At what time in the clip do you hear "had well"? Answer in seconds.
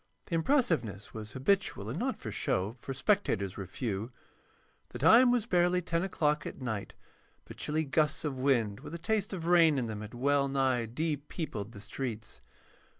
10.01-10.47